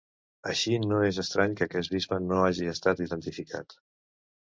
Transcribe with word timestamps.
Així 0.51 0.73
no 0.85 1.01
és 1.09 1.19
estrany 1.25 1.53
que 1.61 1.65
aquest 1.69 1.95
bisbe 1.99 2.21
no 2.25 2.43
hagi 2.49 2.73
estat 2.75 3.07
identificat. 3.09 3.83